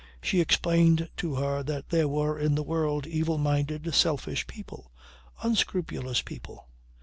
She 0.19 0.41
explained 0.41 1.09
to 1.17 1.35
her 1.35 1.61
that 1.61 1.89
there 1.89 2.07
were 2.07 2.39
in 2.39 2.55
the 2.55 2.63
world 2.63 3.05
evil 3.05 3.37
minded, 3.37 3.93
selfish 3.93 4.47
people. 4.47 4.91
Unscrupulous 5.43 6.23
people 6.23 6.67